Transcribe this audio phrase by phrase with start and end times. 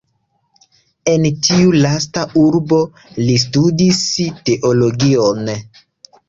[1.11, 2.79] En tiu lasta urbo
[3.27, 4.01] li studis
[4.51, 5.55] teologion.